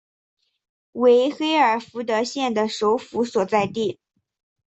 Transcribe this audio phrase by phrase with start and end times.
[0.93, 3.99] 为黑尔福德县的首府所在地。